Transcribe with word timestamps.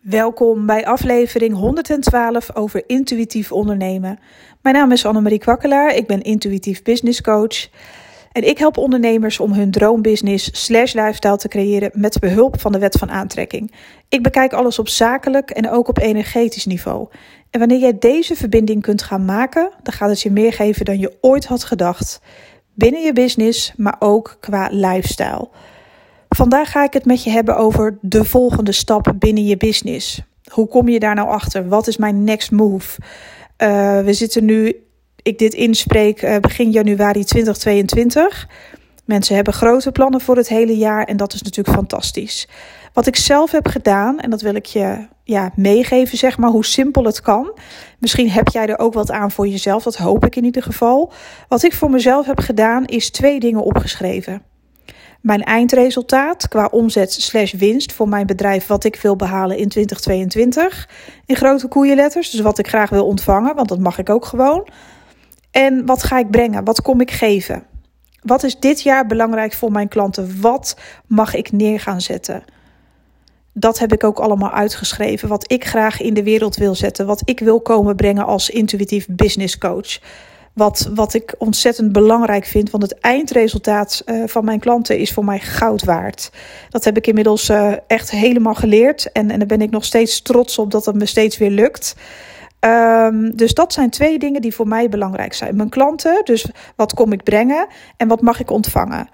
Welkom 0.00 0.66
bij 0.66 0.86
aflevering 0.86 1.54
112 1.54 2.56
over 2.56 2.82
intuïtief 2.86 3.52
ondernemen. 3.52 4.18
Mijn 4.62 4.74
naam 4.74 4.92
is 4.92 5.06
Annemarie 5.06 5.38
Kwakkelaar, 5.38 5.94
ik 5.94 6.06
ben 6.06 6.22
intuïtief 6.22 6.82
business 6.82 7.20
coach. 7.20 7.68
En 8.32 8.48
ik 8.48 8.58
help 8.58 8.76
ondernemers 8.76 9.40
om 9.40 9.52
hun 9.52 9.70
droombusiness 9.70 10.64
slash 10.64 10.92
lifestyle 10.92 11.36
te 11.36 11.48
creëren 11.48 11.90
met 11.94 12.18
behulp 12.18 12.60
van 12.60 12.72
de 12.72 12.78
wet 12.78 12.96
van 12.96 13.10
aantrekking. 13.10 13.74
Ik 14.08 14.22
bekijk 14.22 14.52
alles 14.52 14.78
op 14.78 14.88
zakelijk 14.88 15.50
en 15.50 15.70
ook 15.70 15.88
op 15.88 15.98
energetisch 15.98 16.66
niveau. 16.66 17.08
En 17.50 17.58
wanneer 17.58 17.78
jij 17.78 17.98
deze 17.98 18.36
verbinding 18.36 18.82
kunt 18.82 19.02
gaan 19.02 19.24
maken, 19.24 19.70
dan 19.82 19.92
gaat 19.92 20.08
het 20.08 20.20
je 20.20 20.30
meer 20.30 20.52
geven 20.52 20.84
dan 20.84 20.98
je 20.98 21.16
ooit 21.20 21.46
had 21.46 21.64
gedacht. 21.64 22.20
Binnen 22.74 23.02
je 23.02 23.12
business, 23.12 23.72
maar 23.76 23.96
ook 23.98 24.36
qua 24.40 24.68
lifestyle. 24.72 25.48
Vandaag 26.36 26.70
ga 26.70 26.84
ik 26.84 26.92
het 26.92 27.04
met 27.04 27.24
je 27.24 27.30
hebben 27.30 27.56
over 27.56 27.98
de 28.00 28.24
volgende 28.24 28.72
stap 28.72 29.12
binnen 29.16 29.44
je 29.44 29.56
business. 29.56 30.22
Hoe 30.50 30.68
kom 30.68 30.88
je 30.88 31.00
daar 31.00 31.14
nou 31.14 31.28
achter? 31.28 31.68
Wat 31.68 31.86
is 31.86 31.96
mijn 31.96 32.24
next 32.24 32.50
move? 32.50 33.00
Uh, 33.58 34.00
we 34.00 34.12
zitten 34.12 34.44
nu, 34.44 34.76
ik 35.22 35.38
dit 35.38 35.54
inspreek, 35.54 36.22
uh, 36.22 36.36
begin 36.36 36.70
januari 36.70 37.24
2022. 37.24 38.48
Mensen 39.04 39.34
hebben 39.34 39.52
grote 39.52 39.92
plannen 39.92 40.20
voor 40.20 40.36
het 40.36 40.48
hele 40.48 40.76
jaar 40.76 41.04
en 41.04 41.16
dat 41.16 41.32
is 41.32 41.42
natuurlijk 41.42 41.76
fantastisch. 41.76 42.48
Wat 42.92 43.06
ik 43.06 43.16
zelf 43.16 43.50
heb 43.50 43.68
gedaan, 43.68 44.20
en 44.20 44.30
dat 44.30 44.40
wil 44.40 44.54
ik 44.54 44.66
je 44.66 45.06
ja, 45.24 45.52
meegeven, 45.54 46.18
zeg 46.18 46.38
maar, 46.38 46.50
hoe 46.50 46.64
simpel 46.64 47.04
het 47.04 47.20
kan. 47.20 47.58
Misschien 47.98 48.30
heb 48.30 48.48
jij 48.48 48.66
er 48.66 48.78
ook 48.78 48.94
wat 48.94 49.10
aan 49.10 49.30
voor 49.30 49.48
jezelf, 49.48 49.82
dat 49.82 49.96
hoop 49.96 50.24
ik 50.24 50.36
in 50.36 50.44
ieder 50.44 50.62
geval. 50.62 51.12
Wat 51.48 51.62
ik 51.62 51.72
voor 51.72 51.90
mezelf 51.90 52.26
heb 52.26 52.38
gedaan, 52.38 52.84
is 52.84 53.10
twee 53.10 53.40
dingen 53.40 53.62
opgeschreven. 53.62 54.42
Mijn 55.20 55.42
eindresultaat 55.42 56.48
qua 56.48 56.68
omzet 56.70 57.12
slash 57.12 57.52
winst 57.52 57.92
voor 57.92 58.08
mijn 58.08 58.26
bedrijf, 58.26 58.66
wat 58.66 58.84
ik 58.84 58.96
wil 58.96 59.16
behalen 59.16 59.56
in 59.56 59.68
2022. 59.68 60.88
In 61.26 61.36
grote 61.36 61.68
koeienletters, 61.68 62.30
dus 62.30 62.40
wat 62.40 62.58
ik 62.58 62.68
graag 62.68 62.90
wil 62.90 63.06
ontvangen, 63.06 63.54
want 63.54 63.68
dat 63.68 63.78
mag 63.78 63.98
ik 63.98 64.10
ook 64.10 64.24
gewoon. 64.24 64.68
En 65.50 65.86
wat 65.86 66.02
ga 66.02 66.18
ik 66.18 66.30
brengen? 66.30 66.64
Wat 66.64 66.82
kom 66.82 67.00
ik 67.00 67.10
geven? 67.10 67.64
Wat 68.22 68.42
is 68.42 68.58
dit 68.58 68.82
jaar 68.82 69.06
belangrijk 69.06 69.52
voor 69.52 69.72
mijn 69.72 69.88
klanten? 69.88 70.40
Wat 70.40 70.76
mag 71.06 71.34
ik 71.34 71.52
neer 71.52 71.80
gaan 71.80 72.00
zetten? 72.00 72.44
Dat 73.52 73.78
heb 73.78 73.92
ik 73.92 74.04
ook 74.04 74.18
allemaal 74.18 74.50
uitgeschreven. 74.50 75.28
Wat 75.28 75.52
ik 75.52 75.64
graag 75.64 76.00
in 76.00 76.14
de 76.14 76.22
wereld 76.22 76.56
wil 76.56 76.74
zetten. 76.74 77.06
Wat 77.06 77.22
ik 77.24 77.40
wil 77.40 77.60
komen 77.60 77.96
brengen 77.96 78.26
als 78.26 78.50
intuïtief 78.50 79.06
business 79.10 79.58
coach. 79.58 79.98
Wat, 80.60 80.90
wat 80.94 81.14
ik 81.14 81.34
ontzettend 81.38 81.92
belangrijk 81.92 82.44
vind, 82.44 82.70
want 82.70 82.82
het 82.82 82.98
eindresultaat 83.00 84.02
uh, 84.06 84.22
van 84.26 84.44
mijn 84.44 84.60
klanten 84.60 84.98
is 84.98 85.12
voor 85.12 85.24
mij 85.24 85.38
goud 85.38 85.84
waard. 85.84 86.30
Dat 86.68 86.84
heb 86.84 86.96
ik 86.96 87.06
inmiddels 87.06 87.48
uh, 87.48 87.72
echt 87.86 88.10
helemaal 88.10 88.54
geleerd 88.54 89.12
en, 89.12 89.30
en 89.30 89.38
daar 89.38 89.46
ben 89.46 89.60
ik 89.60 89.70
nog 89.70 89.84
steeds 89.84 90.22
trots 90.22 90.58
op 90.58 90.70
dat 90.70 90.84
het 90.84 90.94
me 90.94 91.06
steeds 91.06 91.38
weer 91.38 91.50
lukt. 91.50 91.96
Um, 92.60 93.36
dus 93.36 93.54
dat 93.54 93.72
zijn 93.72 93.90
twee 93.90 94.18
dingen 94.18 94.40
die 94.40 94.54
voor 94.54 94.68
mij 94.68 94.88
belangrijk 94.88 95.34
zijn. 95.34 95.56
Mijn 95.56 95.68
klanten, 95.68 96.24
dus 96.24 96.46
wat 96.76 96.94
kom 96.94 97.12
ik 97.12 97.22
brengen 97.22 97.66
en 97.96 98.08
wat 98.08 98.20
mag 98.20 98.40
ik 98.40 98.50
ontvangen. 98.50 99.08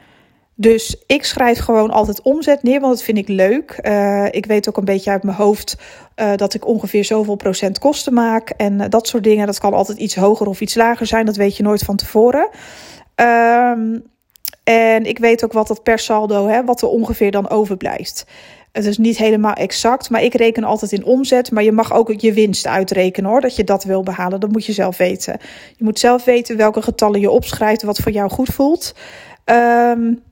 Dus 0.58 1.02
ik 1.06 1.24
schrijf 1.24 1.58
gewoon 1.58 1.90
altijd 1.90 2.22
omzet 2.22 2.62
neer, 2.62 2.80
want 2.80 2.92
dat 2.92 3.02
vind 3.02 3.18
ik 3.18 3.28
leuk. 3.28 3.78
Uh, 3.82 4.26
ik 4.30 4.46
weet 4.46 4.68
ook 4.68 4.76
een 4.76 4.84
beetje 4.84 5.10
uit 5.10 5.22
mijn 5.22 5.36
hoofd 5.36 5.76
uh, 6.16 6.36
dat 6.36 6.54
ik 6.54 6.66
ongeveer 6.66 7.04
zoveel 7.04 7.34
procent 7.34 7.78
kosten 7.78 8.14
maak. 8.14 8.50
En 8.50 8.72
uh, 8.72 8.84
dat 8.88 9.08
soort 9.08 9.24
dingen. 9.24 9.46
Dat 9.46 9.58
kan 9.58 9.74
altijd 9.74 9.98
iets 9.98 10.14
hoger 10.14 10.46
of 10.46 10.60
iets 10.60 10.74
lager 10.74 11.06
zijn. 11.06 11.26
Dat 11.26 11.36
weet 11.36 11.56
je 11.56 11.62
nooit 11.62 11.82
van 11.82 11.96
tevoren. 11.96 12.48
Um, 13.14 14.04
en 14.64 15.04
ik 15.04 15.18
weet 15.18 15.44
ook 15.44 15.52
wat 15.52 15.68
dat 15.68 15.82
per 15.82 15.98
saldo, 15.98 16.46
hè, 16.46 16.64
wat 16.64 16.82
er 16.82 16.88
ongeveer 16.88 17.30
dan 17.30 17.50
overblijft. 17.50 18.26
Het 18.72 18.84
is 18.84 18.98
niet 18.98 19.16
helemaal 19.16 19.54
exact, 19.54 20.10
maar 20.10 20.22
ik 20.22 20.34
reken 20.34 20.64
altijd 20.64 20.92
in 20.92 21.04
omzet. 21.04 21.50
Maar 21.50 21.62
je 21.62 21.72
mag 21.72 21.92
ook 21.92 22.20
je 22.20 22.32
winst 22.32 22.66
uitrekenen 22.66 23.30
hoor, 23.30 23.40
dat 23.40 23.56
je 23.56 23.64
dat 23.64 23.84
wil 23.84 24.02
behalen. 24.02 24.40
Dat 24.40 24.52
moet 24.52 24.66
je 24.66 24.72
zelf 24.72 24.96
weten. 24.96 25.38
Je 25.76 25.84
moet 25.84 25.98
zelf 25.98 26.24
weten 26.24 26.56
welke 26.56 26.82
getallen 26.82 27.20
je 27.20 27.30
opschrijft, 27.30 27.82
wat 27.82 27.98
voor 27.98 28.12
jou 28.12 28.30
goed 28.30 28.48
voelt. 28.48 28.94
Um, 29.44 30.22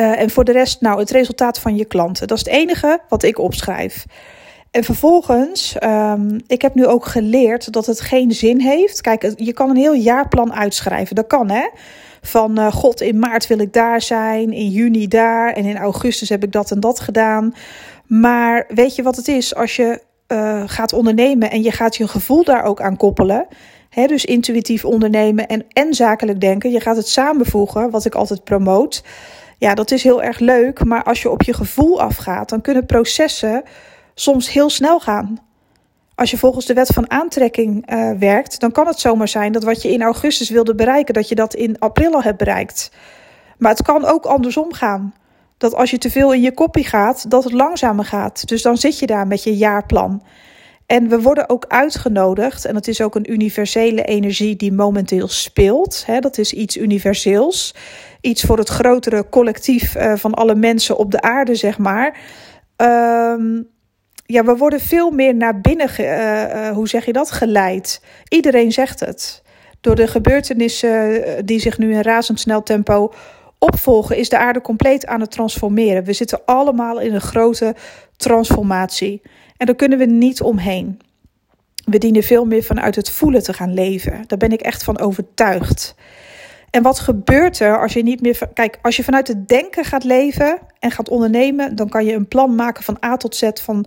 uh, 0.00 0.20
en 0.20 0.30
voor 0.30 0.44
de 0.44 0.52
rest, 0.52 0.80
nou, 0.80 0.98
het 0.98 1.10
resultaat 1.10 1.58
van 1.58 1.76
je 1.76 1.84
klanten. 1.84 2.26
Dat 2.26 2.38
is 2.38 2.44
het 2.44 2.54
enige 2.54 3.00
wat 3.08 3.22
ik 3.22 3.38
opschrijf. 3.38 4.04
En 4.70 4.84
vervolgens, 4.84 5.76
um, 5.82 6.40
ik 6.46 6.62
heb 6.62 6.74
nu 6.74 6.86
ook 6.86 7.06
geleerd 7.06 7.72
dat 7.72 7.86
het 7.86 8.00
geen 8.00 8.32
zin 8.32 8.60
heeft. 8.60 9.00
Kijk, 9.00 9.32
je 9.36 9.52
kan 9.52 9.70
een 9.70 9.76
heel 9.76 9.94
jaarplan 9.94 10.54
uitschrijven. 10.54 11.14
Dat 11.14 11.26
kan, 11.26 11.50
hè? 11.50 11.68
Van 12.22 12.58
uh, 12.58 12.72
god, 12.72 13.00
in 13.00 13.18
maart 13.18 13.46
wil 13.46 13.58
ik 13.58 13.72
daar 13.72 14.02
zijn, 14.02 14.52
in 14.52 14.68
juni 14.68 15.08
daar 15.08 15.52
en 15.52 15.64
in 15.64 15.76
augustus 15.76 16.28
heb 16.28 16.42
ik 16.42 16.52
dat 16.52 16.70
en 16.70 16.80
dat 16.80 17.00
gedaan. 17.00 17.54
Maar 18.06 18.64
weet 18.68 18.94
je 18.94 19.02
wat 19.02 19.16
het 19.16 19.28
is? 19.28 19.54
Als 19.54 19.76
je 19.76 20.00
uh, 20.28 20.62
gaat 20.66 20.92
ondernemen 20.92 21.50
en 21.50 21.62
je 21.62 21.72
gaat 21.72 21.96
je 21.96 22.08
gevoel 22.08 22.44
daar 22.44 22.64
ook 22.64 22.80
aan 22.80 22.96
koppelen. 22.96 23.46
Hè, 23.90 24.06
dus 24.06 24.24
intuïtief 24.24 24.84
ondernemen 24.84 25.46
en, 25.46 25.64
en 25.72 25.94
zakelijk 25.94 26.40
denken. 26.40 26.70
Je 26.70 26.80
gaat 26.80 26.96
het 26.96 27.08
samenvoegen, 27.08 27.90
wat 27.90 28.04
ik 28.04 28.14
altijd 28.14 28.44
promoot. 28.44 29.02
Ja, 29.58 29.74
dat 29.74 29.90
is 29.90 30.02
heel 30.02 30.22
erg 30.22 30.38
leuk, 30.38 30.84
maar 30.84 31.02
als 31.02 31.22
je 31.22 31.30
op 31.30 31.42
je 31.42 31.54
gevoel 31.54 32.00
afgaat, 32.00 32.48
dan 32.48 32.60
kunnen 32.60 32.86
processen 32.86 33.62
soms 34.14 34.52
heel 34.52 34.70
snel 34.70 35.00
gaan. 35.00 35.38
Als 36.14 36.30
je 36.30 36.38
volgens 36.38 36.66
de 36.66 36.74
wet 36.74 36.86
van 36.86 37.10
aantrekking 37.10 37.92
uh, 37.92 38.10
werkt, 38.18 38.60
dan 38.60 38.72
kan 38.72 38.86
het 38.86 39.00
zomaar 39.00 39.28
zijn 39.28 39.52
dat 39.52 39.64
wat 39.64 39.82
je 39.82 39.92
in 39.92 40.02
augustus 40.02 40.50
wilde 40.50 40.74
bereiken, 40.74 41.14
dat 41.14 41.28
je 41.28 41.34
dat 41.34 41.54
in 41.54 41.78
april 41.78 42.12
al 42.12 42.22
hebt 42.22 42.38
bereikt. 42.38 42.90
Maar 43.58 43.70
het 43.70 43.82
kan 43.82 44.04
ook 44.04 44.24
andersom 44.24 44.72
gaan. 44.72 45.14
Dat 45.56 45.74
als 45.74 45.90
je 45.90 45.98
te 45.98 46.10
veel 46.10 46.32
in 46.32 46.40
je 46.40 46.54
koppie 46.54 46.84
gaat, 46.84 47.30
dat 47.30 47.44
het 47.44 47.52
langzamer 47.52 48.04
gaat. 48.04 48.48
Dus 48.48 48.62
dan 48.62 48.76
zit 48.76 48.98
je 48.98 49.06
daar 49.06 49.26
met 49.26 49.42
je 49.42 49.56
jaarplan. 49.56 50.22
En 50.86 51.08
we 51.08 51.20
worden 51.20 51.48
ook 51.48 51.64
uitgenodigd, 51.68 52.64
en 52.64 52.74
dat 52.74 52.86
is 52.86 53.00
ook 53.00 53.14
een 53.14 53.32
universele 53.32 54.04
energie 54.04 54.56
die 54.56 54.72
momenteel 54.72 55.28
speelt. 55.28 56.02
Hè, 56.06 56.20
dat 56.20 56.38
is 56.38 56.52
iets 56.52 56.76
universeels 56.76 57.74
iets 58.24 58.42
voor 58.42 58.58
het 58.58 58.68
grotere 58.68 59.28
collectief 59.28 59.96
uh, 59.96 60.12
van 60.16 60.34
alle 60.34 60.54
mensen 60.54 60.96
op 60.96 61.10
de 61.10 61.20
aarde, 61.20 61.54
zeg 61.54 61.78
maar. 61.78 62.18
Um, 62.76 63.68
ja, 64.26 64.44
we 64.44 64.56
worden 64.56 64.80
veel 64.80 65.10
meer 65.10 65.34
naar 65.34 65.60
binnen, 65.60 65.88
uh, 66.00 66.42
uh, 66.42 66.68
hoe 66.68 66.88
zeg 66.88 67.04
je 67.04 67.12
dat, 67.12 67.30
geleid. 67.30 68.02
Iedereen 68.28 68.72
zegt 68.72 69.00
het. 69.00 69.42
Door 69.80 69.94
de 69.94 70.06
gebeurtenissen 70.06 71.22
die 71.46 71.60
zich 71.60 71.78
nu 71.78 71.92
in 71.92 72.02
razendsnel 72.02 72.62
tempo 72.62 73.12
opvolgen, 73.58 74.16
is 74.16 74.28
de 74.28 74.38
aarde 74.38 74.60
compleet 74.60 75.06
aan 75.06 75.20
het 75.20 75.30
transformeren. 75.30 76.04
We 76.04 76.12
zitten 76.12 76.40
allemaal 76.44 77.00
in 77.00 77.14
een 77.14 77.20
grote 77.20 77.74
transformatie. 78.16 79.22
En 79.56 79.66
daar 79.66 79.74
kunnen 79.74 79.98
we 79.98 80.04
niet 80.04 80.40
omheen. 80.40 80.98
We 81.84 81.98
dienen 81.98 82.22
veel 82.22 82.44
meer 82.44 82.62
vanuit 82.62 82.96
het 82.96 83.10
voelen 83.10 83.42
te 83.42 83.52
gaan 83.52 83.74
leven. 83.74 84.24
Daar 84.26 84.38
ben 84.38 84.52
ik 84.52 84.60
echt 84.60 84.84
van 84.84 84.98
overtuigd. 84.98 85.94
En 86.74 86.82
wat 86.82 86.98
gebeurt 86.98 87.60
er 87.60 87.80
als 87.80 87.92
je 87.92 88.02
niet 88.02 88.20
meer. 88.20 88.38
Kijk, 88.54 88.78
als 88.82 88.96
je 88.96 89.04
vanuit 89.04 89.28
het 89.28 89.48
denken 89.48 89.84
gaat 89.84 90.04
leven 90.04 90.58
en 90.78 90.90
gaat 90.90 91.08
ondernemen, 91.08 91.76
dan 91.76 91.88
kan 91.88 92.04
je 92.04 92.12
een 92.12 92.28
plan 92.28 92.54
maken 92.54 92.82
van 92.82 92.98
A 93.04 93.16
tot 93.16 93.36
Z 93.36 93.50
van 93.62 93.86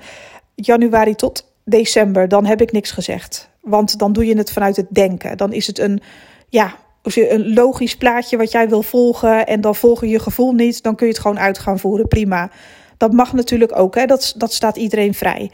januari 0.56 1.16
tot 1.16 1.52
december. 1.66 2.28
Dan 2.28 2.46
heb 2.46 2.62
ik 2.62 2.72
niks 2.72 2.92
gezegd. 2.92 3.50
Want 3.62 4.00
dan 4.00 4.14
doe 4.14 4.26
je 4.26 4.38
het 4.38 4.52
vanuit 4.52 4.76
het 4.76 4.86
denken. 4.90 5.38
Dan 5.38 5.54
is 5.54 5.68
het 5.68 5.80
een, 5.80 6.02
ja, 6.50 6.76
een 7.04 7.54
logisch 7.54 7.98
plaatje 7.98 8.38
wat 8.38 8.52
jij 8.52 8.70
wil 8.70 8.84
volgen 8.84 9.48
en 9.48 9.62
dan 9.62 9.76
volgen 9.76 10.10
je 10.10 10.20
gevoel 10.20 10.52
niet, 10.52 10.84
dan 10.84 10.96
kun 10.96 11.08
je 11.08 11.14
het 11.14 11.22
gewoon 11.22 11.40
uit 11.40 11.58
gaan 11.58 11.80
voeren. 11.80 12.08
Prima. 12.08 12.50
Dat 12.98 13.14
mag 13.14 13.34
natuurlijk 13.34 13.80
ook, 13.80 13.96
hè? 13.96 14.06
Dat, 14.06 14.34
dat 14.38 14.54
staat 14.54 14.78
iedereen 14.78 15.14
vrij. 15.14 15.52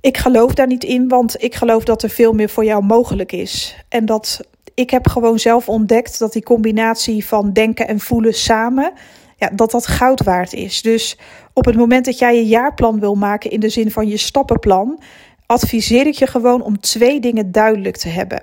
Ik 0.00 0.18
geloof 0.18 0.54
daar 0.54 0.66
niet 0.66 0.84
in, 0.84 1.08
want 1.08 1.42
ik 1.42 1.54
geloof 1.54 1.84
dat 1.84 2.02
er 2.02 2.10
veel 2.10 2.32
meer 2.32 2.48
voor 2.48 2.64
jou 2.64 2.84
mogelijk 2.84 3.32
is. 3.32 3.84
En 3.88 4.06
dat 4.06 4.40
ik 4.74 4.90
heb 4.90 5.08
gewoon 5.08 5.38
zelf 5.38 5.68
ontdekt 5.68 6.18
dat 6.18 6.32
die 6.32 6.42
combinatie 6.42 7.26
van 7.26 7.52
denken 7.52 7.88
en 7.88 8.00
voelen 8.00 8.34
samen, 8.34 8.92
ja, 9.36 9.50
dat 9.54 9.70
dat 9.70 9.86
goud 9.86 10.22
waard 10.22 10.52
is. 10.52 10.82
Dus 10.82 11.18
op 11.52 11.64
het 11.64 11.76
moment 11.76 12.04
dat 12.04 12.18
jij 12.18 12.36
je 12.36 12.46
jaarplan 12.46 13.00
wil 13.00 13.14
maken 13.14 13.50
in 13.50 13.60
de 13.60 13.68
zin 13.68 13.90
van 13.90 14.08
je 14.08 14.16
stappenplan, 14.16 15.02
adviseer 15.46 16.06
ik 16.06 16.14
je 16.14 16.26
gewoon 16.26 16.62
om 16.62 16.80
twee 16.80 17.20
dingen 17.20 17.52
duidelijk 17.52 17.96
te 17.96 18.08
hebben. 18.08 18.42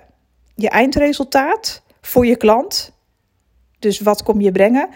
Je 0.55 0.69
eindresultaat 0.69 1.81
voor 2.01 2.25
je 2.25 2.35
klant. 2.35 2.91
Dus 3.79 3.99
wat 3.99 4.23
kom 4.23 4.41
je 4.41 4.51
brengen? 4.51 4.89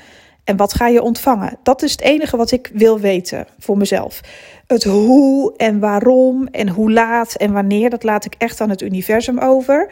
En 0.43 0.57
wat 0.57 0.73
ga 0.73 0.87
je 0.87 1.01
ontvangen? 1.01 1.57
Dat 1.63 1.81
is 1.81 1.91
het 1.91 2.01
enige 2.01 2.37
wat 2.37 2.51
ik 2.51 2.69
wil 2.73 2.99
weten 2.99 3.47
voor 3.59 3.77
mezelf. 3.77 4.21
Het 4.67 4.83
hoe 4.83 5.53
en 5.57 5.79
waarom 5.79 6.47
en 6.47 6.69
hoe 6.69 6.91
laat 6.91 7.35
en 7.35 7.51
wanneer, 7.51 7.89
dat 7.89 8.03
laat 8.03 8.25
ik 8.25 8.35
echt 8.37 8.61
aan 8.61 8.69
het 8.69 8.81
universum 8.81 9.39
over. 9.39 9.91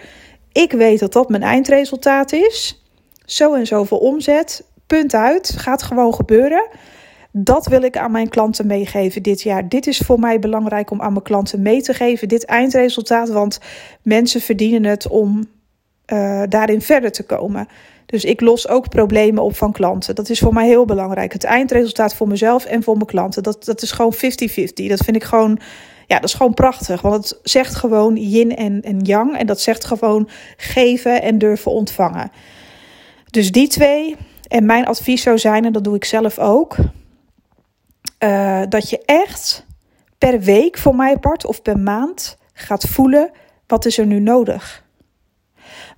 Ik 0.52 0.72
weet 0.72 1.00
dat 1.00 1.14
dat 1.14 1.30
mijn 1.30 1.44
eindresultaat 1.44 2.32
is. 2.32 2.84
Zo 3.26 3.54
en 3.54 3.68
zoveel 3.68 3.98
omzet. 3.98 4.64
Punt 4.88 5.14
uit. 5.14 5.54
Gaat 5.58 5.84
gewoon 5.84 6.14
gebeuren. 6.14 6.68
Dat 7.32 7.68
wil 7.68 7.82
ik 7.82 7.98
aan 7.98 8.12
mijn 8.12 8.30
klanten 8.30 8.68
meegeven 8.68 9.24
dit 9.24 9.42
jaar. 9.42 9.70
Dit 9.70 9.88
is 9.88 9.98
voor 9.98 10.20
mij 10.20 10.40
belangrijk 10.40 10.92
om 10.92 11.02
aan 11.02 11.12
mijn 11.12 11.24
klanten 11.24 11.62
mee 11.62 11.82
te 11.82 11.94
geven. 11.94 12.28
Dit 12.28 12.46
eindresultaat. 12.46 13.30
Want 13.30 13.60
mensen 14.02 14.42
verdienen 14.42 14.84
het 14.84 15.08
om 15.08 15.48
uh, 16.14 16.44
daarin 16.50 16.82
verder 16.82 17.12
te 17.12 17.24
komen. 17.24 17.68
Dus 18.06 18.24
ik 18.24 18.42
los 18.42 18.68
ook 18.68 18.90
problemen 18.90 19.44
op 19.44 19.56
van 19.56 19.72
klanten. 19.72 20.16
Dat 20.16 20.30
is 20.30 20.40
voor 20.40 20.54
mij 20.54 20.68
heel 20.68 20.86
belangrijk. 20.86 21.34
Het 21.34 21.44
eindresultaat 21.44 22.16
voor 22.16 22.28
mezelf 22.28 22.66
en 22.66 22.84
voor 22.84 22.96
mijn 22.96 23.06
klanten. 23.06 23.44
Dat, 23.44 23.66
dat 23.66 23.82
is 23.82 23.92
gewoon 23.92 24.16
50-50. 24.16 24.18
Dat 24.88 25.04
vind 25.04 25.16
ik 25.16 25.24
gewoon, 25.24 25.60
ja, 26.10 26.16
dat 26.20 26.30
is 26.30 26.34
gewoon 26.34 26.54
prachtig. 26.54 27.02
Want 27.02 27.30
het 27.30 27.40
zegt 27.44 27.76
gewoon 27.76 28.16
yin 28.16 28.56
en, 28.56 28.82
en 28.82 29.00
yang. 29.00 29.38
En 29.38 29.48
dat 29.48 29.62
zegt 29.62 29.86
gewoon 29.86 30.30
geven 30.58 31.22
en 31.22 31.38
durven 31.38 31.72
ontvangen. 31.72 32.32
Dus 33.30 33.52
die 33.52 33.68
twee. 33.68 34.16
En 34.48 34.66
mijn 34.66 34.86
advies 34.86 35.22
zou 35.22 35.38
zijn, 35.38 35.66
en 35.66 35.72
dat 35.74 35.84
doe 35.84 35.96
ik 35.96 36.06
zelf 36.06 36.40
ook. 36.40 36.76
Uh, 38.20 38.62
dat 38.70 38.90
je 38.90 39.02
echt 39.06 39.66
per 40.18 40.40
week 40.40 40.78
voor 40.78 40.96
mij 40.96 41.14
apart 41.14 41.46
of 41.46 41.62
per 41.62 41.80
maand 41.80 42.38
gaat 42.54 42.88
voelen: 42.88 43.32
wat 43.68 43.86
is 43.86 43.98
er 43.98 44.06
nu 44.06 44.20
nodig? 44.20 44.84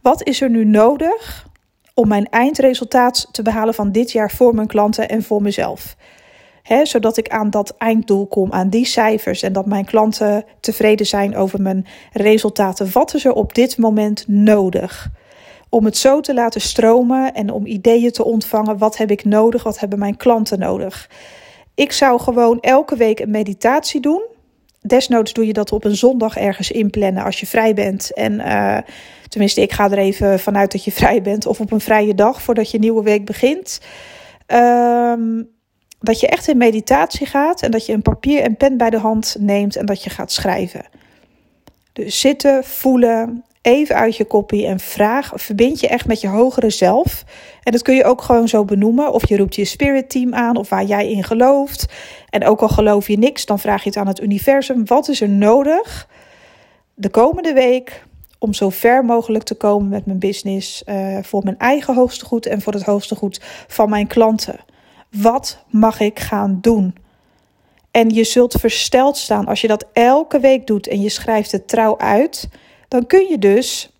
Wat 0.02 0.28
is 0.28 0.42
er 0.42 0.50
nu 0.50 0.66
nodig 0.66 1.48
om 1.94 2.08
mijn 2.08 2.30
eindresultaat 2.30 3.28
te 3.32 3.42
behalen 3.42 3.74
van 3.74 3.92
dit 3.92 4.12
jaar 4.12 4.32
voor 4.32 4.56
mijn 4.56 4.68
klanten 4.68 5.10
en 5.10 5.24
voor 5.24 5.42
mezelf? 5.42 5.96
Zodat 6.84 7.18
ik 7.18 7.30
aan 7.30 7.50
dat 7.50 7.74
einddoel 7.78 8.28
kom, 8.28 8.52
aan 8.52 8.70
die 8.70 8.86
cijfers 8.86 9.42
en 9.42 9.54
dat 9.54 9.66
mijn 9.66 9.86
klanten 9.86 10.46
tevreden 10.60 11.06
zijn 11.06 11.36
over 11.36 11.62
mijn 11.62 11.86
resultaten. 12.12 12.92
Wat 12.94 13.14
is 13.14 13.26
er 13.26 13.34
op 13.34 13.54
dit 13.54 13.78
moment 13.78 14.28
nodig? 14.28 15.10
Om 15.70 15.86
het 15.86 15.98
zo 15.98 16.20
te 16.20 16.34
laten 16.34 16.62
stromen 16.62 17.34
en 17.34 17.52
om 17.52 17.66
ideeën 17.66 18.12
te 18.12 18.24
ontvangen. 18.24 18.78
Wat 18.78 18.98
heb 18.98 19.12
ik 19.12 19.26
nodig? 19.26 19.64
Wat 19.64 19.80
hebben 19.80 20.00
mijn 20.00 20.18
klanten 20.18 20.60
nodig? 20.60 21.10
Ik 21.76 21.92
zou 21.92 22.20
gewoon 22.20 22.60
elke 22.60 22.96
week 22.96 23.20
een 23.20 23.32
meditatie 23.32 24.02
doen. 24.02 24.22
Desnoods 24.82 25.34
doe 25.34 25.46
je 25.48 25.54
dat 25.54 25.72
op 25.72 25.84
een 25.84 25.96
zondag 25.96 26.38
ergens 26.38 26.72
inplannen 26.72 27.24
als 27.24 27.40
je 27.40 27.46
vrij 27.46 27.74
bent. 27.74 28.14
En 28.14 28.34
uh, 28.34 28.78
tenminste, 29.28 29.62
ik 29.62 29.72
ga 29.72 29.92
er 29.92 29.98
even 29.98 30.40
vanuit 30.40 30.72
dat 30.72 30.84
je 30.84 30.92
vrij 30.92 31.22
bent. 31.22 31.46
Of 31.46 31.60
op 31.60 31.72
een 31.72 31.82
vrije 31.82 32.16
dag 32.16 32.42
voordat 32.42 32.72
je 32.72 32.80
nieuwe 32.80 33.04
week 33.04 33.26
begint. 33.26 33.82
Um, 34.48 35.50
dat 36.02 36.20
je 36.20 36.28
echt 36.28 36.48
in 36.48 36.58
meditatie 36.58 37.26
gaat 37.26 37.62
en 37.62 37.72
dat 37.72 37.86
je 37.86 37.94
een 37.94 38.02
papier 38.02 38.42
en 38.42 38.56
pen 38.56 38.78
bij 38.78 38.90
de 38.90 38.98
hand 38.98 39.36
neemt 39.40 39.76
en 39.76 39.86
dat 39.86 40.04
je 40.04 40.10
gaat 40.10 40.32
schrijven. 40.32 40.86
Dus 41.94 42.20
zitten, 42.20 42.64
voelen, 42.64 43.44
even 43.62 43.96
uit 43.96 44.16
je 44.16 44.26
koppie 44.26 44.66
en 44.66 44.80
vraag, 44.80 45.32
verbind 45.36 45.80
je 45.80 45.88
echt 45.88 46.08
met 46.08 46.22
je 46.22 46.28
hogere 46.28 46.70
zelf. 46.70 47.24
En 47.64 47.72
dat 47.72 47.82
kun 47.82 47.96
je 47.96 48.04
ook 48.04 48.22
gewoon 48.22 48.48
zo 48.48 48.66
benoemen. 48.66 49.12
Of 49.12 49.28
je 49.30 49.38
roept 49.38 49.56
je 49.56 49.66
spirit 49.66 50.10
team 50.10 50.34
aan 50.34 50.58
of 50.58 50.70
waar 50.70 50.84
jij 50.84 51.12
in 51.12 51.24
gelooft. 51.24 51.86
En 52.30 52.46
ook 52.46 52.62
al 52.62 52.70
geloof 52.70 53.08
je 53.08 53.18
niks, 53.18 53.46
dan 53.46 53.60
vraag 53.60 53.84
je 53.84 53.90
het 53.90 53.98
aan 53.98 54.08
het 54.08 54.22
universum. 54.22 54.86
Wat 54.86 55.08
is 55.08 55.22
er 55.22 55.30
nodig 55.30 56.08
de 56.94 57.10
komende 57.10 57.54
week 57.54 58.04
om 58.40 58.54
zo 58.54 58.70
ver 58.70 59.06
mogelijk 59.06 59.44
te 59.44 59.56
komen 59.56 59.90
met 59.90 60.06
mijn 60.06 60.20
business 60.20 60.84
uh, 60.86 61.18
voor 61.22 61.44
mijn 61.44 61.58
eigen 61.58 61.96
hoogste 61.96 62.26
goed 62.26 62.46
en 62.46 62.62
voor 62.62 62.74
het 62.74 62.84
hoogste 62.84 63.16
goed 63.16 63.42
van 63.68 63.90
mijn 63.90 64.08
klanten? 64.08 64.60
Wat 65.18 65.64
mag 65.70 66.00
ik 66.00 66.20
gaan 66.20 66.58
doen? 66.62 66.96
En 67.92 68.10
je 68.10 68.24
zult 68.24 68.56
versteld 68.60 69.18
staan 69.18 69.48
als 69.48 69.62
je 69.62 69.68
dat 69.68 69.86
elke 69.94 70.40
week 70.40 70.68
doet 70.68 70.88
en 70.88 71.02
je 71.02 71.10
schrijft 71.10 71.52
het 71.52 71.68
trouw 71.68 71.98
uit 71.98 72.50
dan 72.92 73.06
kun 73.06 73.28
je 73.30 73.38
dus 73.38 73.92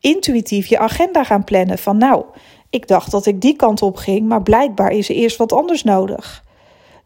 intuïtief 0.00 0.66
je 0.66 0.78
agenda 0.78 1.24
gaan 1.24 1.44
plannen 1.44 1.78
van 1.78 1.98
nou, 1.98 2.24
ik 2.70 2.88
dacht 2.88 3.10
dat 3.10 3.26
ik 3.26 3.40
die 3.40 3.56
kant 3.56 3.82
op 3.82 3.96
ging, 3.96 4.28
maar 4.28 4.42
blijkbaar 4.42 4.90
is 4.90 5.08
er 5.08 5.14
eerst 5.14 5.36
wat 5.36 5.52
anders 5.52 5.82
nodig. 5.82 6.44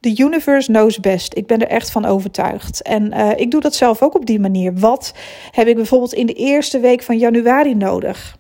The 0.01 0.23
universe 0.23 0.73
knows 0.73 1.01
best. 1.01 1.37
Ik 1.37 1.47
ben 1.47 1.61
er 1.61 1.69
echt 1.69 1.91
van 1.91 2.05
overtuigd. 2.05 2.83
En 2.83 3.15
uh, 3.15 3.31
ik 3.37 3.51
doe 3.51 3.61
dat 3.61 3.75
zelf 3.75 4.03
ook 4.03 4.15
op 4.15 4.27
die 4.27 4.41
manier. 4.41 4.75
Wat 4.75 5.15
heb 5.51 5.67
ik 5.67 5.75
bijvoorbeeld 5.75 6.12
in 6.12 6.27
de 6.27 6.33
eerste 6.33 6.81
week 6.81 7.03
van 7.03 7.19
januari 7.19 7.75
nodig? 7.75 8.37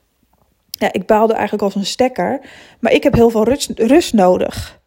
Ja, 0.70 0.92
ik 0.92 1.06
baalde 1.06 1.32
eigenlijk 1.32 1.62
als 1.62 1.74
een 1.74 1.86
stekker, 1.86 2.40
maar 2.80 2.92
ik 2.92 3.02
heb 3.02 3.14
heel 3.14 3.30
veel 3.30 3.44
rust, 3.44 3.70
rust 3.76 4.12
nodig. 4.12 4.79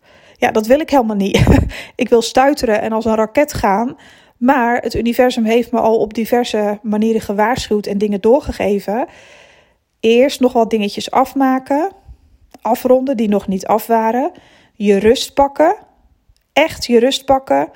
Ja, 0.44 0.52
dat 0.52 0.68
wil 0.68 0.80
ik 0.80 0.90
helemaal 0.90 1.16
niet. 1.16 1.44
ik 1.96 2.10
wil 2.10 2.22
stuiteren 2.22 2.82
en 2.82 2.92
als 2.92 3.06
een 3.06 3.16
raket 3.16 3.54
gaan. 3.54 3.96
Maar 4.38 4.82
het 4.82 4.94
universum 4.94 5.44
heeft 5.44 5.72
me 5.72 5.80
al 5.80 5.98
op 5.98 6.14
diverse 6.14 6.80
manieren 6.82 7.22
gewaarschuwd 7.22 7.86
en 7.86 7.98
dingen 7.98 8.22
doorgegeven. 8.22 9.06
Eerst 10.00 10.40
nog 10.40 10.54
wat 10.54 10.70
dingetjes 10.70 11.12
afmaken, 11.12 11.92
afronden 12.62 13.18
die 13.18 13.30
nog 13.30 13.48
niet 13.48 13.66
af 13.66 13.88
waren. 13.88 14.32
Je 14.74 14.98
rust 14.98 15.34
pakken, 15.34 15.76
echt 16.54 16.86
je 16.86 17.00
rust 17.00 17.26
pakken. 17.26 17.70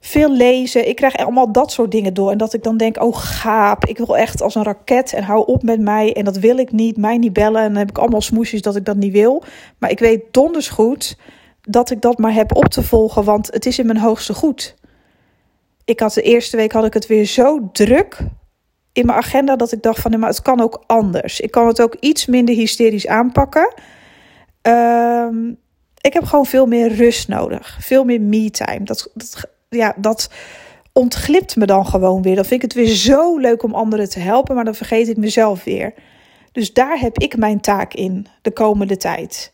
Veel 0.00 0.32
lezen. 0.32 0.88
Ik 0.88 0.96
krijg 0.96 1.16
allemaal 1.16 1.52
dat 1.52 1.72
soort 1.72 1.90
dingen 1.90 2.14
door. 2.14 2.30
En 2.30 2.38
dat 2.38 2.54
ik 2.54 2.62
dan 2.62 2.76
denk: 2.76 3.02
oh 3.02 3.16
gaap, 3.16 3.84
ik 3.84 3.98
wil 3.98 4.16
echt 4.16 4.42
als 4.42 4.54
een 4.54 4.64
raket 4.64 5.12
en 5.12 5.22
hou 5.22 5.46
op 5.46 5.62
met 5.62 5.80
mij. 5.80 6.12
En 6.14 6.24
dat 6.24 6.36
wil 6.36 6.56
ik 6.56 6.72
niet. 6.72 6.96
Mij 6.96 7.18
niet 7.18 7.32
bellen. 7.32 7.62
En 7.62 7.68
dan 7.68 7.78
heb 7.78 7.90
ik 7.90 7.98
allemaal 7.98 8.20
smoesjes 8.20 8.62
dat 8.62 8.76
ik 8.76 8.84
dat 8.84 8.96
niet 8.96 9.12
wil. 9.12 9.42
Maar 9.78 9.90
ik 9.90 9.98
weet 9.98 10.22
donders 10.30 10.68
goed 10.68 11.16
dat 11.68 11.90
ik 11.90 12.00
dat 12.00 12.18
maar 12.18 12.34
heb 12.34 12.56
op 12.56 12.68
te 12.68 12.82
volgen, 12.82 13.24
want 13.24 13.46
het 13.52 13.66
is 13.66 13.78
in 13.78 13.86
mijn 13.86 13.98
hoogste 13.98 14.34
goed 14.34 14.74
ik 15.84 16.00
had 16.00 16.14
de 16.14 16.22
eerste 16.22 16.56
week 16.56 16.72
had 16.72 16.84
ik 16.84 16.94
het 16.94 17.06
weer 17.06 17.24
zo 17.24 17.68
druk 17.72 18.18
in 18.92 19.06
mijn 19.06 19.18
agenda 19.18 19.56
dat 19.56 19.72
ik 19.72 19.82
dacht 19.82 20.00
van, 20.00 20.18
maar 20.18 20.28
het 20.28 20.42
kan 20.42 20.60
ook 20.60 20.84
anders. 20.86 21.40
Ik 21.40 21.50
kan 21.50 21.66
het 21.66 21.82
ook 21.82 21.96
iets 22.00 22.26
minder 22.26 22.54
hysterisch 22.54 23.06
aanpakken. 23.06 23.74
Ehm, 24.62 25.48
ik 26.00 26.12
heb 26.12 26.24
gewoon 26.24 26.46
veel 26.46 26.66
meer 26.66 26.94
rust 26.94 27.28
nodig, 27.28 27.78
veel 27.80 28.04
meer 28.04 28.20
me-time. 28.20 28.82
Dat, 28.82 29.10
dat, 29.14 29.50
ja, 29.68 29.94
dat 29.96 30.30
ontglipt 30.92 31.56
me 31.56 31.66
dan 31.66 31.86
gewoon 31.86 32.22
weer. 32.22 32.34
Dan 32.34 32.44
vind 32.44 32.62
ik 32.62 32.72
het 32.72 32.84
weer 32.84 32.94
zo 32.94 33.38
leuk 33.38 33.62
om 33.62 33.74
anderen 33.74 34.08
te 34.08 34.20
helpen, 34.20 34.54
maar 34.54 34.64
dan 34.64 34.74
vergeet 34.74 35.08
ik 35.08 35.16
mezelf 35.16 35.64
weer. 35.64 35.94
Dus 36.52 36.72
daar 36.72 36.98
heb 36.98 37.18
ik 37.18 37.36
mijn 37.36 37.60
taak 37.60 37.94
in 37.94 38.26
de 38.42 38.52
komende 38.52 38.96
tijd 38.96 39.52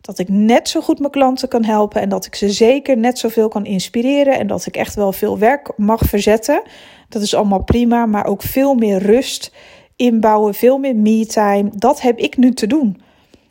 dat 0.00 0.18
ik 0.18 0.28
net 0.28 0.68
zo 0.68 0.80
goed 0.80 0.98
mijn 0.98 1.10
klanten 1.10 1.48
kan 1.48 1.64
helpen 1.64 2.00
en 2.00 2.08
dat 2.08 2.26
ik 2.26 2.34
ze 2.34 2.50
zeker 2.50 2.96
net 2.96 3.18
zoveel 3.18 3.48
kan 3.48 3.66
inspireren 3.66 4.38
en 4.38 4.46
dat 4.46 4.66
ik 4.66 4.76
echt 4.76 4.94
wel 4.94 5.12
veel 5.12 5.38
werk 5.38 5.72
mag 5.76 6.00
verzetten. 6.00 6.62
Dat 7.08 7.22
is 7.22 7.34
allemaal 7.34 7.62
prima, 7.62 8.06
maar 8.06 8.26
ook 8.26 8.42
veel 8.42 8.74
meer 8.74 8.98
rust 8.98 9.52
inbouwen, 9.96 10.54
veel 10.54 10.78
meer 10.78 10.96
me-time. 10.96 11.70
Dat 11.74 12.00
heb 12.00 12.18
ik 12.18 12.36
nu 12.36 12.52
te 12.52 12.66
doen. 12.66 13.00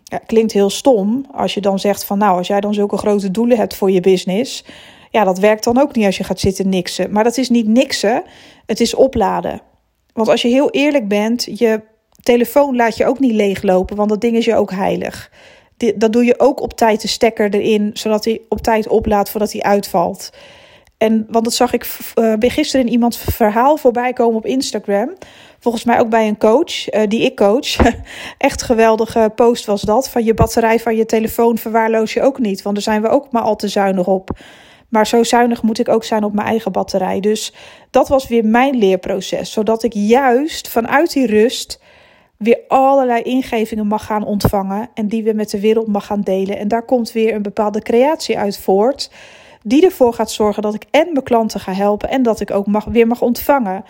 Ja, 0.03 0.17
klinkt 0.17 0.51
heel 0.51 0.69
stom 0.69 1.25
als 1.31 1.53
je 1.53 1.61
dan 1.61 1.79
zegt 1.79 2.03
van 2.03 2.17
nou, 2.17 2.37
als 2.37 2.47
jij 2.47 2.61
dan 2.61 2.73
zulke 2.73 2.97
grote 2.97 3.31
doelen 3.31 3.57
hebt 3.57 3.75
voor 3.75 3.91
je 3.91 4.01
business, 4.01 4.65
ja, 5.11 5.23
dat 5.23 5.39
werkt 5.39 5.63
dan 5.63 5.79
ook 5.79 5.95
niet 5.95 6.05
als 6.05 6.17
je 6.17 6.23
gaat 6.23 6.39
zitten 6.39 6.69
niksen. 6.69 7.11
Maar 7.11 7.23
dat 7.23 7.37
is 7.37 7.49
niet 7.49 7.67
niksen, 7.67 8.23
het 8.65 8.79
is 8.79 8.93
opladen. 8.93 9.61
Want 10.13 10.27
als 10.27 10.41
je 10.41 10.47
heel 10.47 10.69
eerlijk 10.69 11.07
bent, 11.07 11.59
je 11.59 11.81
telefoon 12.23 12.75
laat 12.75 12.97
je 12.97 13.05
ook 13.05 13.19
niet 13.19 13.33
leeglopen, 13.33 13.95
want 13.95 14.09
dat 14.09 14.21
ding 14.21 14.35
is 14.35 14.45
je 14.45 14.55
ook 14.55 14.71
heilig 14.71 15.31
dat 15.95 16.13
doe 16.13 16.25
je 16.25 16.39
ook 16.39 16.61
op 16.61 16.73
tijd 16.73 17.01
de 17.01 17.07
stekker 17.07 17.53
erin, 17.53 17.89
zodat 17.93 18.25
hij 18.25 18.41
op 18.49 18.61
tijd 18.61 18.87
oplaadt 18.87 19.29
voordat 19.29 19.51
hij 19.51 19.61
uitvalt. 19.61 20.29
En 20.99 21.25
want 21.29 21.43
dat 21.43 21.53
zag 21.53 21.73
ik 21.73 21.87
uh, 22.15 22.33
gisteren 22.37 22.85
in 22.85 22.91
iemands 22.91 23.17
verhaal 23.17 23.77
voorbij 23.77 24.13
komen 24.13 24.37
op 24.37 24.45
Instagram. 24.45 25.13
Volgens 25.59 25.83
mij 25.83 25.99
ook 25.99 26.09
bij 26.09 26.27
een 26.27 26.37
coach, 26.37 26.93
uh, 26.93 27.01
die 27.07 27.21
ik 27.21 27.35
coach. 27.35 27.75
Echt 28.37 28.61
geweldige 28.61 29.31
post 29.35 29.65
was 29.65 29.81
dat. 29.81 30.09
Van 30.09 30.23
je 30.23 30.33
batterij 30.33 30.79
van 30.79 30.95
je 30.95 31.05
telefoon 31.05 31.57
verwaarloos 31.57 32.13
je 32.13 32.21
ook 32.21 32.39
niet. 32.39 32.61
Want 32.61 32.75
daar 32.75 32.83
zijn 32.83 33.01
we 33.01 33.09
ook 33.09 33.31
maar 33.31 33.41
al 33.41 33.55
te 33.55 33.67
zuinig 33.67 34.07
op. 34.07 34.29
Maar 34.89 35.07
zo 35.07 35.23
zuinig 35.23 35.61
moet 35.61 35.79
ik 35.79 35.89
ook 35.89 36.03
zijn 36.03 36.23
op 36.23 36.33
mijn 36.33 36.47
eigen 36.47 36.71
batterij. 36.71 37.19
Dus 37.19 37.53
dat 37.89 38.07
was 38.07 38.27
weer 38.27 38.45
mijn 38.45 38.77
leerproces. 38.77 39.51
Zodat 39.51 39.83
ik 39.83 39.93
juist 39.93 40.67
vanuit 40.67 41.13
die 41.13 41.27
rust 41.27 41.79
weer 42.39 42.59
allerlei 42.67 43.21
ingevingen 43.21 43.87
mag 43.87 44.05
gaan 44.05 44.25
ontvangen 44.25 44.89
en 44.93 45.07
die 45.07 45.23
we 45.23 45.33
met 45.33 45.49
de 45.49 45.59
wereld 45.59 45.87
mag 45.87 46.05
gaan 46.05 46.21
delen. 46.21 46.57
En 46.57 46.67
daar 46.67 46.85
komt 46.85 47.11
weer 47.11 47.33
een 47.33 47.41
bepaalde 47.41 47.81
creatie 47.81 48.37
uit 48.37 48.57
voort, 48.57 49.11
die 49.63 49.85
ervoor 49.85 50.13
gaat 50.13 50.31
zorgen 50.31 50.61
dat 50.61 50.73
ik 50.73 50.85
en 50.91 51.09
mijn 51.11 51.23
klanten 51.23 51.59
ga 51.59 51.73
helpen 51.73 52.09
en 52.09 52.23
dat 52.23 52.39
ik 52.39 52.51
ook 52.51 52.67
mag, 52.67 52.85
weer 52.85 53.07
mag 53.07 53.21
ontvangen. 53.21 53.83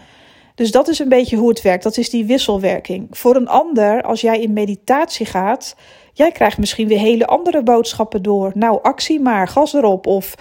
Dus 0.56 0.72
dat 0.72 0.88
is 0.88 1.00
een 1.00 1.10
beetje 1.10 1.38
hoe 1.38 1.50
het 1.50 1.62
werkt. 1.62 1.84
Dat 1.84 1.98
is 1.98 2.10
die 2.10 2.26
wisselwerking. 2.26 3.08
Voor 3.12 3.36
een 3.36 3.48
ander, 3.48 4.02
als 4.02 4.22
jij 4.22 4.42
in 4.42 4.54
meditatie 4.54 5.26
gaat, 5.26 5.76
jij 6.14 6.32
krijgt 6.32 6.58
misschien 6.58 6.88
weer 6.88 7.00
hele 7.00 7.28
andere 7.28 7.64
boodschappen 7.64 8.22
door. 8.22 8.52
Nou, 8.56 8.80
actie 8.82 9.20
maar, 9.20 9.48
gas 9.48 9.74
erop. 9.74 10.08
Of 10.08 10.36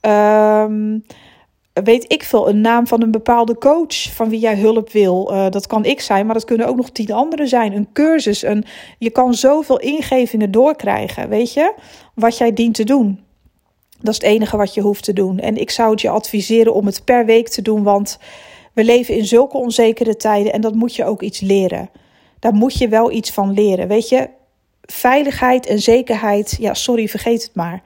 um, 0.00 1.04
weet 1.82 2.12
ik 2.12 2.22
veel, 2.22 2.48
een 2.48 2.60
naam 2.60 2.86
van 2.86 3.02
een 3.02 3.10
bepaalde 3.10 3.58
coach 3.58 4.14
van 4.14 4.28
wie 4.28 4.38
jij 4.38 4.56
hulp 4.56 4.90
wil. 4.90 5.32
Uh, 5.32 5.50
dat 5.50 5.66
kan 5.66 5.84
ik 5.84 6.00
zijn, 6.00 6.26
maar 6.26 6.34
dat 6.34 6.44
kunnen 6.44 6.66
ook 6.66 6.76
nog 6.76 6.90
tien 6.90 7.12
anderen 7.12 7.48
zijn. 7.48 7.72
Een 7.72 7.88
cursus, 7.92 8.42
een, 8.42 8.64
je 8.98 9.10
kan 9.10 9.34
zoveel 9.34 9.80
ingevingen 9.80 10.50
doorkrijgen, 10.50 11.28
weet 11.28 11.52
je, 11.52 11.74
wat 12.14 12.38
jij 12.38 12.52
dient 12.52 12.74
te 12.74 12.84
doen. 12.84 13.20
Dat 14.00 14.14
is 14.14 14.20
het 14.20 14.30
enige 14.30 14.56
wat 14.56 14.74
je 14.74 14.80
hoeft 14.80 15.04
te 15.04 15.12
doen. 15.12 15.38
En 15.38 15.56
ik 15.56 15.70
zou 15.70 15.90
het 15.90 16.00
je 16.00 16.08
adviseren 16.08 16.74
om 16.74 16.86
het 16.86 17.04
per 17.04 17.26
week 17.26 17.48
te 17.48 17.62
doen, 17.62 17.82
want 17.82 18.18
we 18.72 18.84
leven 18.84 19.16
in 19.16 19.26
zulke 19.26 19.56
onzekere 19.56 20.16
tijden 20.16 20.52
en 20.52 20.60
dat 20.60 20.74
moet 20.74 20.96
je 20.96 21.04
ook 21.04 21.22
iets 21.22 21.40
leren. 21.40 21.90
Daar 22.38 22.54
moet 22.54 22.78
je 22.78 22.88
wel 22.88 23.10
iets 23.10 23.30
van 23.30 23.52
leren, 23.52 23.88
weet 23.88 24.08
je. 24.08 24.28
Veiligheid 24.82 25.66
en 25.66 25.80
zekerheid, 25.80 26.56
ja, 26.60 26.74
sorry, 26.74 27.08
vergeet 27.08 27.42
het 27.42 27.54
maar 27.54 27.82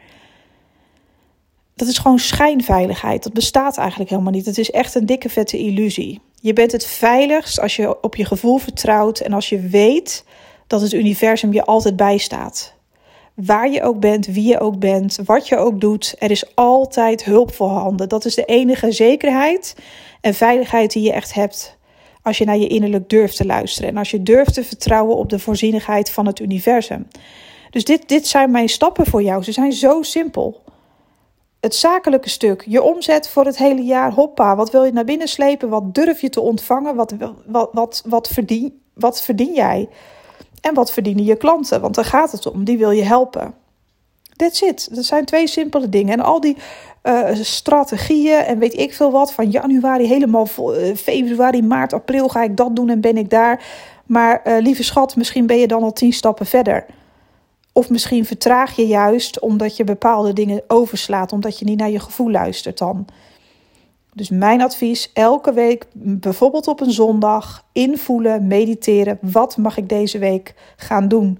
dat 1.79 1.89
is 1.89 1.99
gewoon 1.99 2.19
schijnveiligheid. 2.19 3.23
Dat 3.23 3.33
bestaat 3.33 3.77
eigenlijk 3.77 4.11
helemaal 4.11 4.33
niet. 4.33 4.47
Het 4.47 4.59
is 4.59 4.71
echt 4.71 4.95
een 4.95 5.07
dikke 5.07 5.29
vette 5.29 5.59
illusie. 5.59 6.21
Je 6.41 6.53
bent 6.53 6.73
het 6.73 6.87
veiligst 6.87 7.61
als 7.61 7.77
je 7.77 8.03
op 8.03 8.17
je 8.17 8.25
gevoel 8.25 8.59
vertrouwt 8.59 9.21
en 9.21 9.33
als 9.33 9.49
je 9.49 9.61
weet 9.61 10.25
dat 10.67 10.81
het 10.81 10.93
universum 10.93 11.53
je 11.53 11.65
altijd 11.65 11.97
bijstaat. 11.97 12.75
Waar 13.35 13.71
je 13.71 13.83
ook 13.83 14.01
bent, 14.01 14.27
wie 14.27 14.49
je 14.49 14.61
ook 14.61 14.79
bent, 14.79 15.19
wat 15.25 15.49
je 15.49 15.57
ook 15.57 15.81
doet, 15.81 16.15
er 16.19 16.31
is 16.31 16.55
altijd 16.55 17.25
hulp 17.25 17.55
voorhanden. 17.55 18.09
Dat 18.09 18.25
is 18.25 18.35
de 18.35 18.45
enige 18.45 18.93
zekerheid 18.93 19.77
en 20.21 20.35
veiligheid 20.35 20.93
die 20.93 21.03
je 21.03 21.13
echt 21.13 21.35
hebt 21.35 21.77
als 22.23 22.39
je 22.39 22.45
naar 22.45 22.59
je 22.59 22.67
innerlijk 22.67 23.09
durft 23.09 23.37
te 23.37 23.47
luisteren 23.47 23.91
en 23.91 23.97
als 23.97 24.11
je 24.11 24.23
durft 24.23 24.55
te 24.55 24.65
vertrouwen 24.65 25.17
op 25.17 25.29
de 25.29 25.39
voorzienigheid 25.39 26.11
van 26.11 26.27
het 26.27 26.41
universum. 26.41 27.07
Dus 27.71 27.85
dit, 27.85 28.09
dit 28.09 28.27
zijn 28.27 28.51
mijn 28.51 28.69
stappen 28.69 29.07
voor 29.07 29.23
jou. 29.23 29.43
Ze 29.43 29.53
zijn 29.53 29.73
zo 29.73 30.03
simpel. 30.03 30.63
Het 31.61 31.75
zakelijke 31.75 32.29
stuk, 32.29 32.65
je 32.67 32.83
omzet 32.83 33.29
voor 33.29 33.45
het 33.45 33.59
hele 33.59 33.83
jaar, 33.83 34.13
hoppa, 34.13 34.57
wat 34.57 34.71
wil 34.71 34.85
je 34.85 34.93
naar 34.93 35.05
binnen 35.05 35.29
slepen? 35.29 35.69
Wat 35.69 35.95
durf 35.95 36.21
je 36.21 36.29
te 36.29 36.41
ontvangen? 36.41 36.95
Wat, 36.95 37.15
wat, 37.47 37.69
wat, 37.73 38.03
wat, 38.07 38.29
verdien, 38.29 38.83
wat 38.95 39.23
verdien 39.23 39.55
jij? 39.55 39.89
En 40.61 40.75
wat 40.75 40.93
verdienen 40.93 41.25
je 41.25 41.37
klanten? 41.37 41.81
Want 41.81 41.95
daar 41.95 42.05
gaat 42.05 42.33
het 42.33 42.47
om, 42.47 42.65
die 42.65 42.79
wil 42.79 42.91
je 42.91 43.03
helpen. 43.03 43.55
That's 44.37 44.61
it. 44.61 44.95
Dat 44.95 45.05
zijn 45.05 45.25
twee 45.25 45.47
simpele 45.47 45.89
dingen. 45.89 46.13
En 46.13 46.25
al 46.25 46.41
die 46.41 46.57
uh, 47.03 47.29
strategieën 47.35 48.39
en 48.39 48.59
weet 48.59 48.79
ik 48.79 48.95
veel 48.95 49.11
wat, 49.11 49.33
van 49.33 49.51
januari 49.51 50.07
helemaal 50.07 50.49
uh, 50.59 50.97
februari, 50.97 51.63
maart, 51.63 51.93
april 51.93 52.29
ga 52.29 52.43
ik 52.43 52.57
dat 52.57 52.77
doen 52.77 52.89
en 52.89 53.01
ben 53.01 53.17
ik 53.17 53.31
daar. 53.31 53.65
Maar 54.07 54.41
uh, 54.45 54.59
lieve 54.59 54.83
schat, 54.83 55.17
misschien 55.17 55.47
ben 55.47 55.59
je 55.59 55.67
dan 55.67 55.83
al 55.83 55.93
tien 55.93 56.13
stappen 56.13 56.47
verder. 56.47 56.87
Of 57.79 57.91
misschien 57.91 58.25
vertraag 58.25 58.77
je 58.77 58.87
juist 58.87 59.41
omdat 59.41 59.77
je 59.77 59.85
bepaalde 59.85 60.33
dingen 60.33 60.63
overslaat, 60.67 61.33
omdat 61.33 61.59
je 61.59 61.65
niet 61.65 61.79
naar 61.79 61.91
je 61.91 62.01
gevoel 62.01 62.31
luistert 62.31 62.79
dan. 62.79 63.07
Dus 64.15 64.29
mijn 64.29 64.63
advies, 64.63 65.11
elke 65.13 65.53
week, 65.53 65.87
bijvoorbeeld 65.93 66.67
op 66.67 66.81
een 66.81 66.91
zondag, 66.91 67.65
invoelen, 67.73 68.47
mediteren. 68.47 69.19
Wat 69.21 69.57
mag 69.57 69.77
ik 69.77 69.89
deze 69.89 70.19
week 70.19 70.55
gaan 70.77 71.09
doen? 71.09 71.39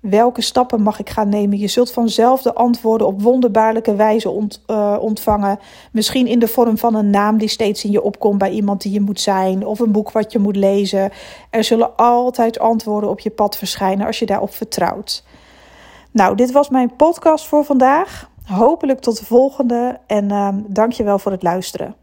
Welke 0.00 0.40
stappen 0.40 0.82
mag 0.82 0.98
ik 0.98 1.10
gaan 1.10 1.28
nemen? 1.28 1.58
Je 1.58 1.68
zult 1.68 1.92
vanzelf 1.92 2.42
de 2.42 2.54
antwoorden 2.54 3.06
op 3.06 3.22
wonderbaarlijke 3.22 3.94
wijze 3.94 4.48
uh, 4.66 4.96
ontvangen. 5.00 5.58
Misschien 5.92 6.26
in 6.26 6.38
de 6.38 6.48
vorm 6.48 6.78
van 6.78 6.94
een 6.94 7.10
naam 7.10 7.38
die 7.38 7.48
steeds 7.48 7.84
in 7.84 7.90
je 7.90 8.02
opkomt 8.02 8.38
bij 8.38 8.50
iemand 8.50 8.82
die 8.82 8.92
je 8.92 9.00
moet 9.00 9.20
zijn, 9.20 9.66
of 9.66 9.78
een 9.78 9.92
boek 9.92 10.10
wat 10.10 10.32
je 10.32 10.38
moet 10.38 10.56
lezen. 10.56 11.10
Er 11.50 11.64
zullen 11.64 11.96
altijd 11.96 12.58
antwoorden 12.58 13.10
op 13.10 13.20
je 13.20 13.30
pad 13.30 13.56
verschijnen 13.56 14.06
als 14.06 14.18
je 14.18 14.26
daarop 14.26 14.54
vertrouwt. 14.54 15.24
Nou, 16.16 16.36
dit 16.36 16.52
was 16.52 16.68
mijn 16.68 16.96
podcast 16.96 17.46
voor 17.46 17.64
vandaag. 17.64 18.30
Hopelijk 18.44 19.00
tot 19.00 19.18
de 19.18 19.24
volgende 19.24 20.00
en 20.06 20.64
dank 20.68 20.92
je 20.92 21.04
wel 21.04 21.18
voor 21.18 21.32
het 21.32 21.42
luisteren. 21.42 21.94